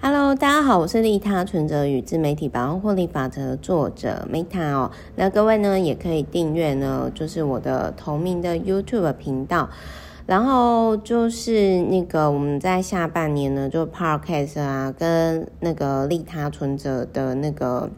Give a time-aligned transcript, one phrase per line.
[0.00, 4.92] Hello，大家好，我是利他存折与自媒体百万获利法则作者 Meta 哦。
[5.16, 9.68] 那各位呢，也可以订阅呢，就是我的同名的 YouTube 频道。
[10.24, 17.90] 然后就是那个我们在下半年呢，就 Podcast 啊，跟那个利他存折的那个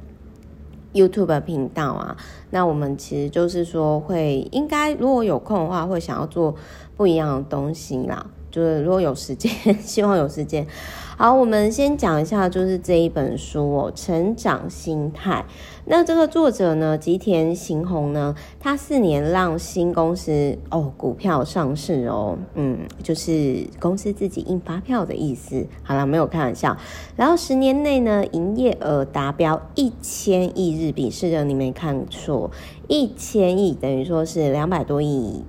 [0.94, 2.16] YouTube 频道啊，
[2.48, 6.54] 那我们其实就是说会应该如果有空的话，会想要做
[7.00, 8.26] 不一样的东西啦。
[8.50, 10.66] 就是如果有时间，希望有时间。
[11.16, 15.46] 好，我们先讲一下，就是这一本书哦，《成长心态》。
[15.86, 25.66] 那这个作者呢，吉田行宏呢，他四年让新公司哦股票上市哦，嗯，就是公司自己印发票的意思。
[25.82, 26.76] 好了，没有开玩笑。
[27.16, 32.50] 然后十年内呢，营业额达标一千亿日币，是的，你没看错，
[32.88, 35.42] 一千亿等于说是两百多亿。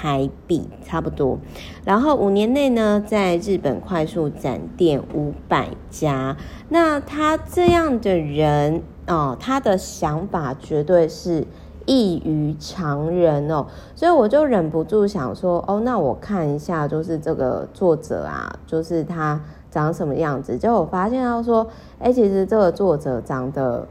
[0.00, 1.40] 台币差不多，
[1.84, 6.36] 然后五年内呢，在日本快速展店五百家。
[6.68, 11.44] 那他这样的人哦，他的想法绝对是
[11.84, 20.56] 异于常人哦，所以我就忍不住想说，哦，那我看一下，就是这个作者啊，就是他长什么样子。
[20.56, 21.66] 结果我发现到说，
[21.98, 23.84] 哎，其实这个作者长得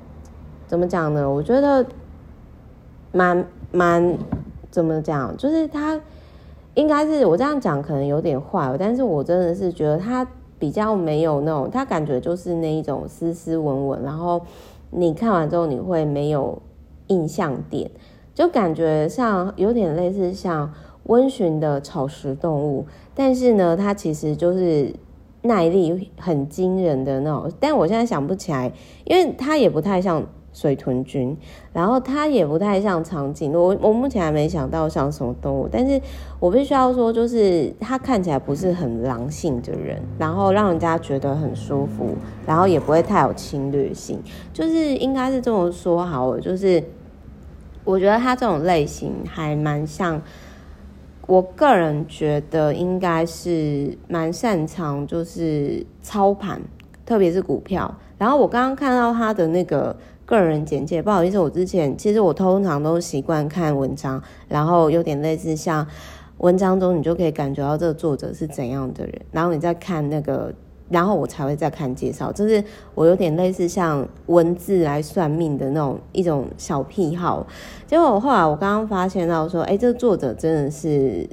[0.67, 1.29] 怎么讲呢？
[1.29, 1.85] 我觉得
[3.11, 4.17] 蛮蛮。
[4.69, 5.35] 怎么讲？
[5.37, 5.99] 就是他
[6.75, 10.27] 应该是我这样讲，可能有点坏，但是我真的是觉得他
[10.59, 14.41] 比较没有那种，他感觉就是那一种斯斯文文，然后
[14.91, 16.61] 你看完之后你会没有
[17.07, 17.89] 印象点，
[18.35, 20.71] 就感觉像有点类似像
[21.03, 24.93] 温驯的草食动物，但是呢，他其实就是
[25.41, 28.71] 耐力很惊人的那种，但我现在想不起来，
[29.05, 30.23] 因为他也不太像。
[30.57, 31.37] 水豚君，
[31.71, 36.01] 然后它也不太像长颈鹿，我我目前还没想到像什么动物，但是
[36.39, 42.15] 我必须要说，就是它看起来不是很狼性的人，然后让人家觉得很舒服，
[42.47, 44.19] 然后也不会太有侵略性，
[44.51, 46.83] 就是应该是这么说好了，就是
[47.83, 50.19] 我觉得他这种类型还蛮像，
[51.27, 56.59] 我个人觉得应该是蛮擅长就是操盘，
[57.05, 59.95] 特别是股票，然后我刚刚看到他的那个。
[60.27, 65.87] 个人简介，不好意思，我之前其实我通常都习惯看文章，然后有点类似像
[66.39, 70.53] 文章中你就可以感觉到这个作者是怎样的人，然后你再看那个，
[70.89, 72.61] 然后我才会再看介绍，就是
[72.93, 77.47] 我有点类似像文字来算命的那种一种小癖好。
[77.85, 81.25] 结果后来我刚刚发现到说，哎，这个作者真的是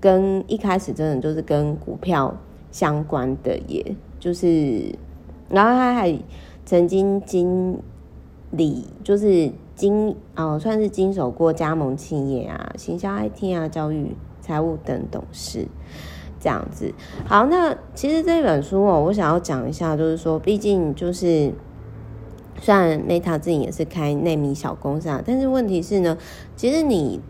[0.00, 2.32] 跟一开始真的就是跟股票
[2.70, 4.94] 相关的耶，就是，
[5.48, 6.16] 然后他还
[6.64, 7.76] 曾经经。
[8.56, 15.66] 里就是经哦，算是经手过加盟企业啊、行销 IT 啊、教育、财务等董事
[16.40, 16.92] 这样子。
[17.26, 21.52] 好，那其实这本书哦，我想要讲一下，就是说，毕竟就是
[22.60, 26.16] 虽然 Meta 自己也是开内米小公司啊，但是问题是呢，
[26.56, 27.20] 其实你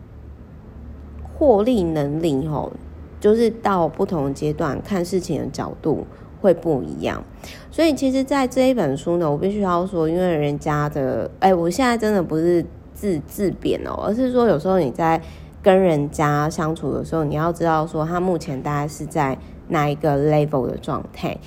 [1.37, 2.71] 获利能力哦，
[3.19, 6.05] 就是到不同阶段看事情的角度。
[6.47, 7.21] 会不一样，
[7.69, 15.21] 所以其实，在这一本书呢，我必须要说，因为人家的，哎，我现在真的不是自自贬哦，而是说，有时候你在
[15.61, 19.37] 跟人家相处的时候，你要知道说，他目前大概是在
[19.67, 21.37] 哪一个 level 的状态。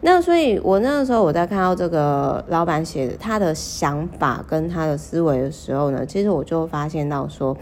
[0.00, 7.56] 那所以，我那个时候我在看到这个老板写的他的想法跟他的思维的时候呢，其实我就发现到说，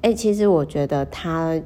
[0.00, 1.60] 哎，其实我觉得他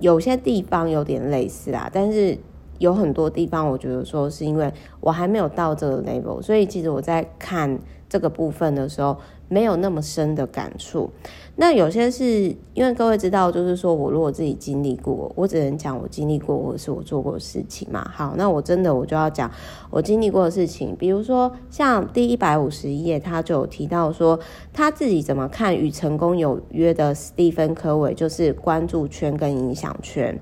[0.00, 2.38] 有些地方有点类似啦，但是。
[2.78, 7.78] 有很多地方，我觉得说是因为我还没有到这个 level，所以其实我在看
[8.08, 9.16] 这个部分的时候，
[9.48, 11.10] 没有那么深的感触。
[11.58, 18.06] 那有些是因为各位知道，就是说我如果自己经历过，我只能讲我经历过或者是我做过的事情嘛。
[18.14, 19.50] 好，那我真的我就要讲
[19.90, 24.38] 我经历过的事情，比如说像第一百五十页，他就有提到说
[24.74, 30.38] 他自己怎么看与成功有约的史蒂芬科维，就是关注圈跟影响圈。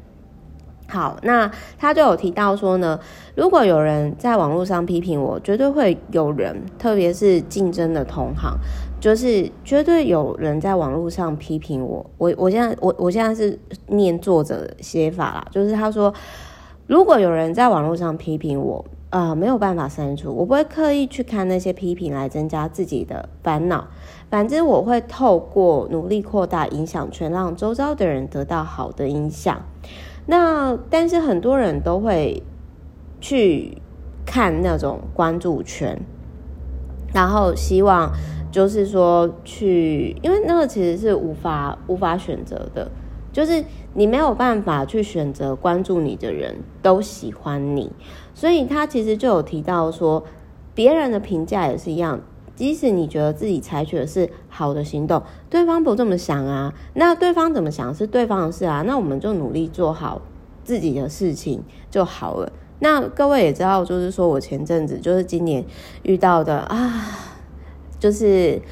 [0.87, 3.01] 好，那他就有提到说呢，
[3.35, 8.57] 如果有人在网络上批评我，绝对会有人，特别是竞争的同行，
[9.01, 12.05] 就是绝对有人在网络上批评我。
[12.19, 13.59] 我我现在我我现在是
[13.89, 16.13] 念作者写法啦，就是他说，
[16.87, 23.89] 如果有人在网络上批评我，啊、呃，没有办法删除，我不会刻意去看那些批评来增加自己的烦恼，
[24.31, 29.63] 反之我会透过努力扩大影响圈，让周遭的人得到好的影响。
[30.27, 32.43] 那但是很多人都会
[33.21, 33.77] 去
[34.25, 35.99] 看那种关注圈，
[37.13, 38.11] 然后希望
[38.51, 42.91] 就是说去，因为那个其实是无法无法选择的，
[43.33, 47.93] 就是你没有办法去选择关注你的人都喜欢你，
[48.33, 50.25] 所以他其实就有提到说，
[50.75, 52.21] 别人的评价也是一样。
[52.57, 55.21] 即使你觉得自己采取的是好的行动，
[55.51, 60.23] 对方不这么想啊，那对方怎么想是对方的事啊，那我们就努力做好
[60.63, 62.53] 自己的事情就好了。
[62.79, 65.65] 那各位也知道，就是说我前阵子就是今年
[66.05, 66.93] 遇到的啊，
[67.99, 68.63] 就是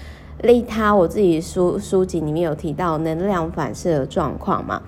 [0.43, 4.81] 利他，我自己书书籍里面有提到能量反射的状况嘛。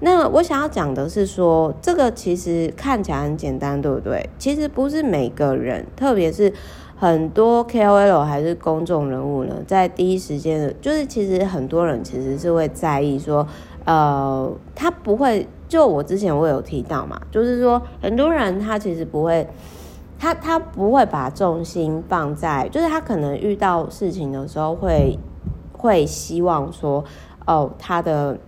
[0.00, 4.28] 那我想要讲的是说，这个其实看起来很简单，对不对？
[4.38, 6.52] 其实不是每个人，特别是。
[6.98, 13.46] 很多 KOL 还是公众人物呢，在第一时间的，就是其实很多人其实是会在意说，
[13.84, 19.46] 呃，他不会，就我之前我有提到嘛，就是说很多人他其实不会，
[20.18, 25.18] 他他不会把重心放在，就是他可能遇到事情的时候会
[25.72, 27.04] 会希望说，
[27.46, 28.38] 哦，他的。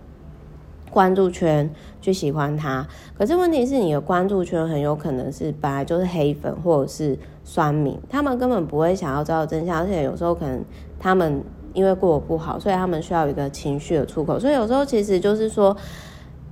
[0.89, 1.69] 关注圈
[2.01, 2.87] 去喜欢他，
[3.17, 10.63] 可是问题是你的关注圈很有可能是本来就是黑粉或者是酸民，他们根本不会想要知道真相，而且有时候可能
[10.99, 11.43] 他们
[11.73, 15.75] 因为过得不好，所以他们需要一个情绪的出口，所以有时候其实就是说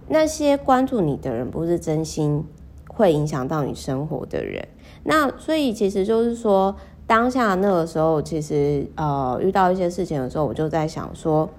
[0.08, 2.46] 那些关注你的人不是真心
[2.88, 4.68] 会影响到你生活的人，
[5.04, 6.76] 那所以其实就是说
[7.08, 11.50] 当下那个时候，其实呃遇到一些事情的时候，我就在想说。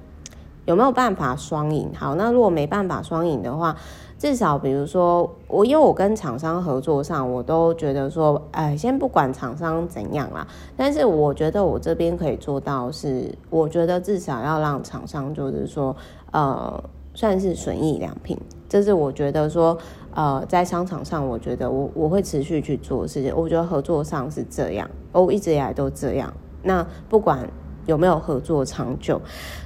[0.69, 1.91] 有没有办法双赢？
[1.97, 3.75] 好，那如果没办法双赢的话，
[4.19, 15.97] 至少比如说我，因为我跟厂商合作上，我都觉得说，哎，先不管厂商怎样啦，但是我觉得我这边可以做到是，我觉得至少要让厂商就是说，
[16.33, 18.39] 呃，算是损益两平，
[18.69, 19.79] 这是我觉得说，
[20.13, 23.33] 呃，在商场上，我觉得我我会持续去做事情。
[23.35, 26.31] 我觉得合作上是这样，我一直以来都这样。
[26.63, 27.49] 那不管
[27.87, 29.19] 有没有合作长久，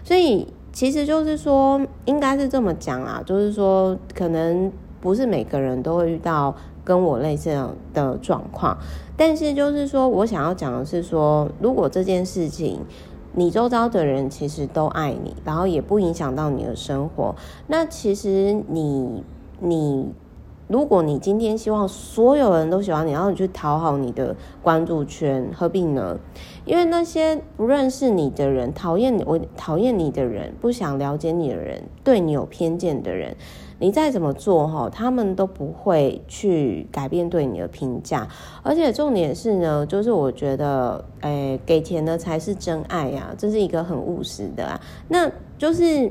[0.04, 0.46] 所以。
[0.72, 7.50] 其实就是说，应该是这么讲啊，就是说，可能不是每个人都会遇到跟我类似
[7.92, 8.76] 的状况，
[9.16, 12.80] 但是就是说我想要讲的是说，如果这件事情
[13.34, 17.34] 你周遭的人其实都爱你，然后也不影响到你的生活，
[17.66, 19.22] 那其实你
[19.60, 20.12] 你。
[20.72, 26.18] 如果你今天希望所有人都喜欢你，然后你去讨好你的关注圈，何必呢？
[26.64, 33.36] 因为那些不认识你的人、讨厌你、我讨厌你的人、不想了解你的人、对你有偏见的人，
[33.80, 38.26] 你再怎么做哈，他们都不会去改变对你的评价。
[38.62, 44.80] 而且重点是呢，就是我觉得，诶，给钱的才是真爱呀，这是一个很务实的啊。
[45.08, 46.10] 那就是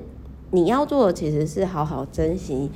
[0.52, 2.70] 你要做的，其实是好好珍惜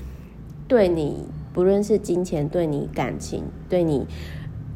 [0.68, 1.24] 对你。
[1.56, 4.06] 不论是金钱对你感情、对你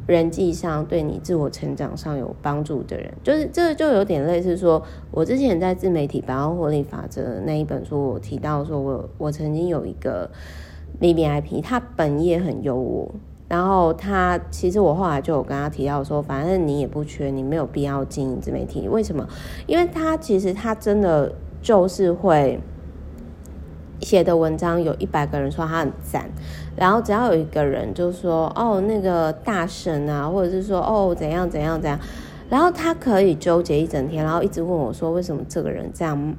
[0.06, 10.30] 人际上、对你自我成长上有帮助的人，就是这就有点类似说，我之前在自媒体百万获利法则那一本书，我提到说我我曾经有一个
[11.02, 13.10] VVIP，他本业很优渥，
[13.46, 19.28] 然后他其实我后来就有跟他提到说，反正你也不缺，你没有必要经营自媒体，为什么？
[19.66, 21.30] 因为他其实他真的
[21.60, 22.58] 就是会。
[24.00, 26.28] 写的文章有一百个人说他很赞，
[26.74, 31.98] 然后只要有一个人就说哦那个大神啊，或者是说哦怎样怎样怎样，
[32.48, 36.34] 然后他可以纠结一整天，然后一直问我说为什么这个人这样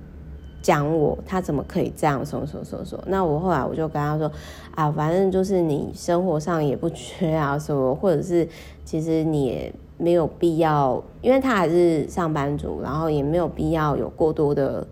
[0.61, 3.03] 讲我，他怎么可以这样什么什么什么？
[3.07, 4.31] 那我后来我就跟他说
[4.75, 8.47] 啊，反正就是你生活上也不缺啊什么，或者是
[8.83, 14.87] 其实你也没有必要，因为他还是上班族，然后也没有必要有过多的。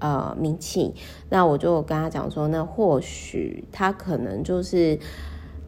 [0.00, 0.92] 呃，名气，
[1.28, 4.98] 那我就跟他讲说，那或许他可能就是，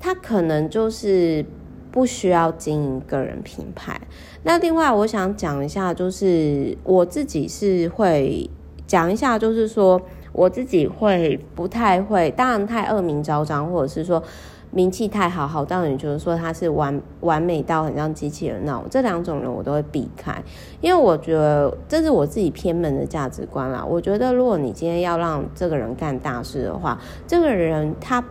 [0.00, 1.44] 他可能就是
[1.90, 4.00] 不需要经营个人品牌。
[4.42, 8.50] 那另外，我想讲一下，就是我自己是会
[8.86, 10.00] 讲一下，就是说
[10.32, 14.22] 我自己会不太会，当然太恶名昭彰，或者是说。
[14.74, 20.42] 名气太好，好到你觉得说他是完完美到很像机器人那种，这两种人我都会避开，
[20.80, 23.84] 因为我觉得这是我自己偏门的价值观啦。
[23.86, 28.24] 我觉得如果你今天要让这个人干大事的话，这个人他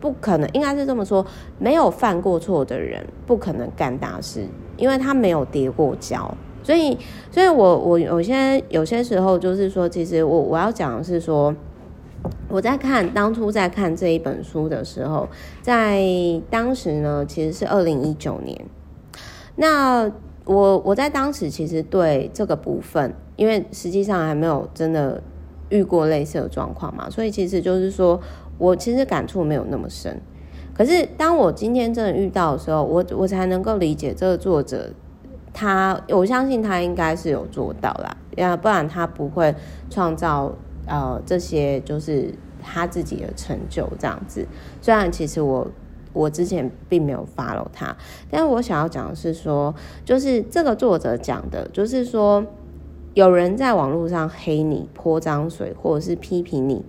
[0.00, 1.24] 不可能，应该是这么说，
[1.58, 4.46] 没有犯过错的人不可能干大事，
[4.78, 6.34] 因为他没有跌过跤。
[6.62, 6.96] 所以，
[7.30, 11.54] 所以我我有些有些时候就是说，其实我我要讲的是说。
[12.52, 15.26] 我在看当初在看这一本书的时候，
[15.62, 16.04] 在
[16.50, 18.66] 当时呢，其实是二零一九年。
[19.56, 20.02] 那
[20.44, 25.22] 我我在当时其实对这个部分，因为实际上还没有真的
[25.70, 28.20] 遇过类似的状况嘛，所以其实就是说
[28.58, 30.20] 我其实感触没有那么深。
[30.74, 34.90] 可是当我今天真的遇到的时候，我我才能够理解这个作者
[35.54, 39.54] 他，我相信他应该是有做到啦，要不然他不会
[39.88, 40.52] 创造。
[40.86, 44.46] 呃，这些就是他自己的成就这样子。
[44.80, 45.70] 虽然其实我
[46.12, 47.96] 我之前并没有 follow 他，
[48.30, 49.74] 但我想要讲的是说，
[50.04, 52.44] 就是这个作者讲的，就是说
[53.14, 56.84] 有人在网络上黑你、泼脏水，或者是批评你。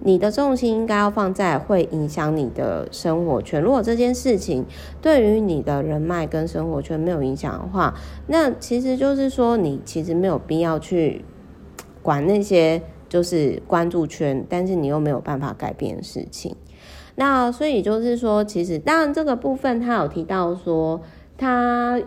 [0.00, 3.60] 你的重心应该要放在会影响你的生活圈。
[3.60, 4.64] 如果这件事情
[5.02, 7.92] 对于你的人脉跟生活圈没有影响的话，
[8.28, 11.24] 那其实就是说你其实没有必要去
[12.00, 16.54] 管那些就是关注圈，但是你又没有办法改变事情。
[17.16, 21.00] 那所以就是说，其实当然这个部分他有提到说
[21.36, 22.00] 他。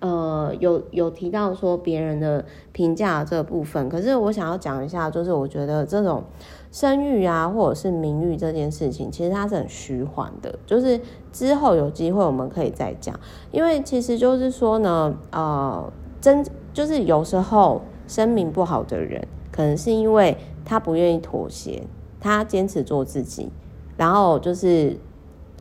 [0.00, 6.22] 呃，有有提到说别人的评价这部分，可是我想要讲一下，就是我觉得这种
[6.70, 10.56] 声誉啊，或者是名誉这件事情，其实它是很虚幻的。
[10.64, 11.00] 就是
[11.32, 13.18] 之后有机会我们可以再讲，
[13.50, 19.26] 因为其实就是说呢，呃，真就是有时候声名不好的人，
[19.58, 21.82] 可能是因为他不愿意妥协，
[22.20, 23.50] 他坚持做自己，
[23.96, 24.96] 然后就是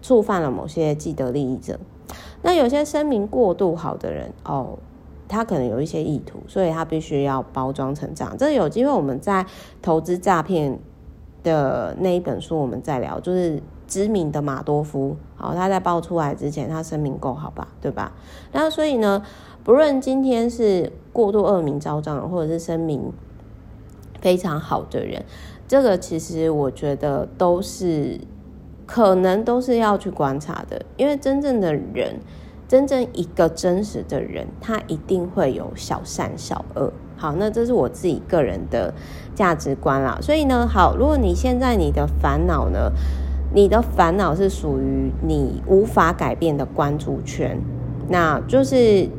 [0.04, 1.80] 触犯了某些既得利益者。
[2.44, 4.78] 那有些声明过度好的人哦，
[5.28, 8.38] 他可能有一些意图，所以他必须要包装成这样。
[8.38, 9.44] 这有机会我们在
[9.82, 10.78] 投资诈骗
[11.42, 18.14] 的那一本书我们再聊，就是知名的马多夫，好，他在爆出来之前，他声明够好吧，对吧？
[18.52, 19.24] 那所以呢，
[19.64, 23.12] 不论今天是过度恶名昭彰，或者是声明
[24.22, 25.24] 非常好的人，
[25.68, 28.20] 这个其实我觉得都是。
[28.90, 32.22] 可能都是要去观察的，因为真正的人，
[32.70, 36.90] 真正一个真实的人，他一定会有小善小恶。
[37.18, 38.94] 好，那这是我自己个人的
[39.36, 40.18] 价值观啦。
[40.22, 42.90] 所以呢，好，如果你现在你的烦恼呢，
[43.54, 47.60] 你的烦恼是属于你无法改变的关注圈，
[48.08, 49.10] 那就是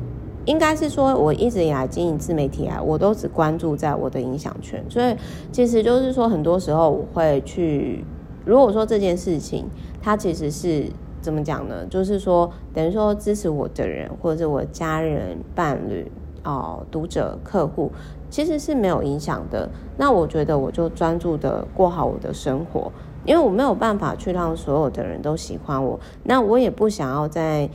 [0.45, 5.15] 应该是说，我一直以来经营自媒体啊，我都只关注在我的影响圈，所以
[5.53, 8.05] 其实就是说，很多时候我会去。
[8.47, 9.67] 如果说这件事情，
[10.01, 10.87] 它其实是
[11.21, 11.85] 怎么讲呢？
[11.91, 16.11] 就是说，等于说支持我的人，或者是我家人、伴侣、
[16.45, 17.93] 哦、读者、客户，
[18.31, 19.69] 其实是没有影响的。
[19.99, 22.91] 那我觉得我就专注的过好我的生活，
[23.27, 26.01] 因为我没有办法去让所有的人都喜欢我。
[26.23, 27.69] 那我也不想要在。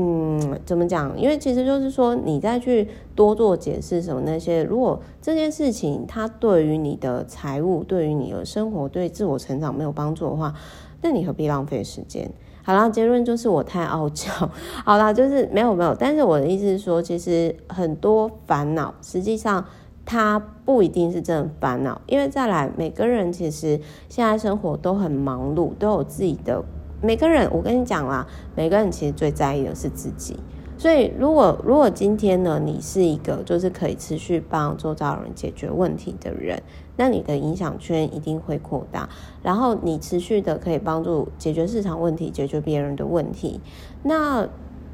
[0.00, 1.18] 嗯，怎么讲？
[1.18, 2.86] 因为其实就是说，你再去
[3.16, 10.54] 多做解释什么那些，如果这件事情它对于你的财务、对于你的生活、对自我成长没有帮助的话，
[11.02, 12.30] 那你何必浪费时间？
[12.62, 14.30] 好了，结论就是我太傲娇。
[14.86, 19.64] 好了，就是没有没有，但是我的意思是说，其实很多烦恼，实际上
[20.06, 26.62] 它不一定是真的烦恼，因为再来，每个人其实现在生活都很忙碌，都有自己的。
[27.00, 30.36] 每个人，我跟你讲啦，每个人其实最在意的是自己。
[30.76, 36.62] 所以，如果如果今天呢，你是一个就是可以持续帮周遭人解决问题的人，
[36.96, 39.08] 那你的影响圈一定会扩大。
[39.42, 43.60] 然后，你持续的可以帮助解决市场问题，解决别人的问题，
[44.04, 44.46] 那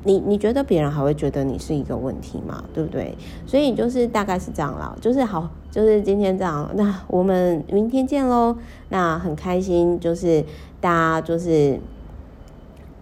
[0.05, 2.65] 你你觉得别人还会觉得你是一个问题吗？
[2.73, 3.15] 对不对？
[3.45, 6.71] 所以就是大概是这样啦，就是好，就是今天这样。
[6.75, 8.57] 那我们明天见喽。
[8.89, 10.43] 那很开心，就是
[10.81, 11.79] 大家就是。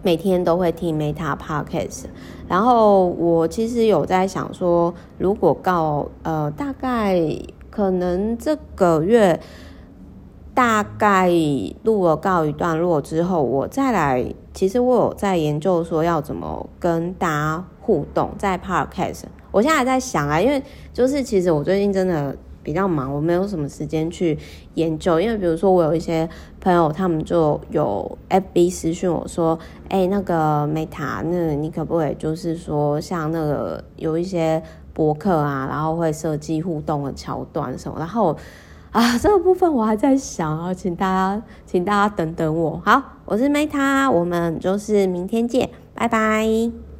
[0.03, 2.03] 每天都会听 Meta Podcast，
[2.47, 7.19] 然后我其实有在想说，如果告呃大概
[7.69, 9.39] 可能这个月
[10.53, 11.31] 大概
[11.83, 20.61] 录了告一段落之后，我再来，其实我有在研究说要怎么跟大家互动在 Podcast，我现在还在想啊，因为
[20.93, 22.35] 就是其实我最近真的。
[22.63, 24.37] 比较忙，我没有什么时间去
[24.75, 25.19] 研究。
[25.19, 26.27] 因为比如说，我有一些
[26.61, 38.35] 朋友，他们就有 FB 私讯我说：“哎、那个 Meta，那你可不可以就是说，像那个有一些博客啊，然后会设计互动的桥段什么？”然后
[38.91, 42.81] 啊，这个部分我还在想啊，请大家，请大家等等我。
[42.85, 46.92] 好，我是 Meta，我们就是明天见，拜拜。